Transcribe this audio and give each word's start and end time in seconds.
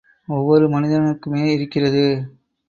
ஒவ்வொரு 0.27 0.65
மனிதனுக்குமே 0.69 1.43
இருக்கிறது! 1.53 2.03